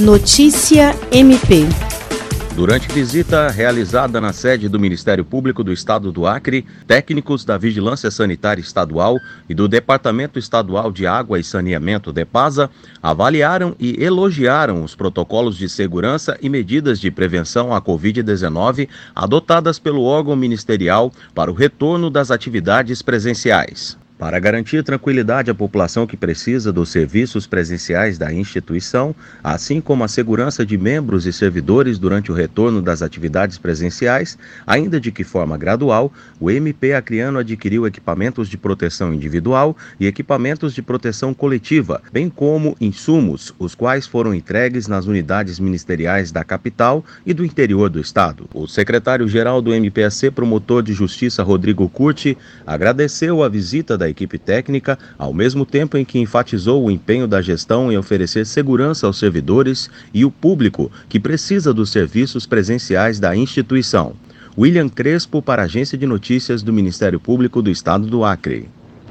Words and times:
Notícia 0.00 0.92
MP. 1.12 1.68
Durante 2.56 2.92
visita 2.92 3.48
realizada 3.48 4.20
na 4.20 4.32
sede 4.32 4.68
do 4.68 4.80
Ministério 4.80 5.24
Público 5.24 5.62
do 5.62 5.72
Estado 5.72 6.10
do 6.10 6.26
Acre, 6.26 6.66
técnicos 6.84 7.44
da 7.44 7.56
Vigilância 7.56 8.10
Sanitária 8.10 8.60
Estadual 8.60 9.20
e 9.48 9.54
do 9.54 9.68
Departamento 9.68 10.36
Estadual 10.36 10.90
de 10.90 11.06
Água 11.06 11.38
e 11.38 11.44
Saneamento 11.44 12.12
DEPASA 12.12 12.68
avaliaram 13.00 13.76
e 13.78 14.02
elogiaram 14.02 14.82
os 14.82 14.96
protocolos 14.96 15.56
de 15.56 15.68
segurança 15.68 16.36
e 16.42 16.48
medidas 16.48 16.98
de 16.98 17.08
prevenção 17.08 17.72
à 17.72 17.80
Covid-19 17.80 18.88
adotadas 19.14 19.78
pelo 19.78 20.02
órgão 20.02 20.34
ministerial 20.34 21.12
para 21.32 21.52
o 21.52 21.54
retorno 21.54 22.10
das 22.10 22.32
atividades 22.32 23.00
presenciais. 23.00 23.96
Para 24.24 24.38
garantir 24.38 24.82
tranquilidade 24.82 25.50
à 25.50 25.54
população 25.54 26.06
que 26.06 26.16
precisa 26.16 26.72
dos 26.72 26.88
serviços 26.88 27.46
presenciais 27.46 28.16
da 28.16 28.32
instituição, 28.32 29.14
assim 29.42 29.82
como 29.82 30.02
a 30.02 30.08
segurança 30.08 30.64
de 30.64 30.78
membros 30.78 31.26
e 31.26 31.32
servidores 31.32 31.98
durante 31.98 32.32
o 32.32 32.34
retorno 32.34 32.80
das 32.80 33.02
atividades 33.02 33.58
presenciais, 33.58 34.38
ainda 34.66 34.98
de 34.98 35.12
que 35.12 35.24
forma 35.24 35.58
gradual, 35.58 36.10
o 36.40 36.50
MP 36.50 36.94
Acreano 36.94 37.38
adquiriu 37.38 37.86
equipamentos 37.86 38.48
de 38.48 38.56
proteção 38.56 39.12
individual 39.12 39.76
e 40.00 40.06
equipamentos 40.06 40.72
de 40.72 40.80
proteção 40.80 41.34
coletiva, 41.34 42.00
bem 42.10 42.30
como 42.30 42.74
insumos, 42.80 43.54
os 43.58 43.74
quais 43.74 44.06
foram 44.06 44.34
entregues 44.34 44.88
nas 44.88 45.04
unidades 45.04 45.60
ministeriais 45.60 46.32
da 46.32 46.42
capital 46.42 47.04
e 47.26 47.34
do 47.34 47.44
interior 47.44 47.90
do 47.90 48.00
estado. 48.00 48.48
O 48.54 48.66
secretário-geral 48.66 49.60
do 49.60 49.74
MPAC, 49.74 50.30
promotor 50.30 50.82
de 50.82 50.94
justiça 50.94 51.42
Rodrigo 51.42 51.86
Curti, 51.90 52.38
agradeceu 52.66 53.42
a 53.42 53.50
visita 53.50 53.98
da 53.98 54.13
equipe 54.14 54.38
técnica, 54.38 54.98
ao 55.18 55.34
mesmo 55.34 55.66
tempo 55.66 55.98
em 55.98 56.04
que 56.04 56.18
enfatizou 56.18 56.82
o 56.82 56.90
empenho 56.90 57.28
da 57.28 57.42
gestão 57.42 57.92
em 57.92 57.98
oferecer 57.98 58.46
segurança 58.46 59.06
aos 59.06 59.18
servidores 59.18 59.90
e 60.14 60.24
o 60.24 60.30
público 60.30 60.90
que 61.08 61.20
precisa 61.20 61.74
dos 61.74 61.90
serviços 61.90 62.46
presenciais 62.46 63.20
da 63.20 63.36
instituição. 63.36 64.14
William 64.56 64.88
Crespo, 64.88 65.42
para 65.42 65.62
a 65.62 65.64
Agência 65.64 65.98
de 65.98 66.06
Notícias 66.06 66.62
do 66.62 66.72
Ministério 66.72 67.18
Público 67.18 67.60
do 67.60 67.70
Estado 67.70 68.06
do 68.06 68.24
Acre. 68.24 68.68